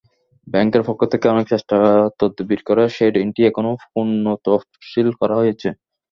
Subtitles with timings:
[0.47, 5.69] ব্যাংকের পক্ষ থেকে অনেক চেষ্টা-তদবির করে সেই ঋণটি এখন পুনঃতফসিল করা হয়েছে।